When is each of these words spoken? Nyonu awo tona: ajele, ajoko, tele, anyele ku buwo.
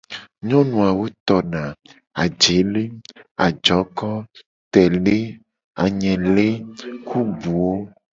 Nyonu 0.47 0.75
awo 0.89 1.05
tona: 1.27 1.61
ajele, 2.23 2.83
ajoko, 3.47 4.07
tele, 4.73 5.17
anyele 5.83 6.47
ku 7.07 7.19
buwo. 7.39 7.75